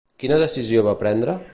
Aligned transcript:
Quina 0.23 0.39
decisió 0.43 0.87
va 0.89 0.97
prendre? 1.05 1.41